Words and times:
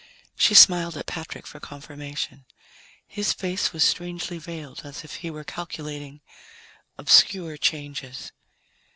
She 0.35 0.55
smiled 0.55 0.97
at 0.97 1.05
Patrick 1.05 1.45
for 1.45 1.59
confirmation. 1.59 2.45
His 3.05 3.33
face 3.33 3.71
was 3.71 3.83
strangely 3.83 4.39
veiled, 4.39 4.81
as 4.83 5.03
if 5.03 5.17
he 5.17 5.29
were 5.29 5.43
calculating 5.43 6.21
obscure 6.97 7.55
changes. 7.57 8.31